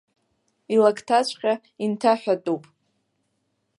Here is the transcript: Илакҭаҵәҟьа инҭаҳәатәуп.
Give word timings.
Илакҭаҵәҟьа 0.73 1.53
инҭаҳәатәуп. 1.83 2.63